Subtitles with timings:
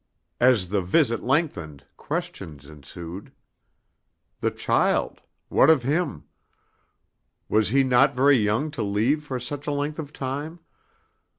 [0.39, 3.31] As the visit lengthened, questions ensued.
[4.39, 5.21] The child.
[5.47, 6.23] What of him.
[7.47, 10.59] Was he not very young to leave for such a length of time?